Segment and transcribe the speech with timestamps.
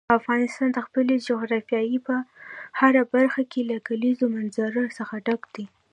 [0.19, 2.15] افغانستان د خپلې جغرافیې په
[2.79, 5.65] هره برخه کې له کلیزو منظره څخه ډک دی.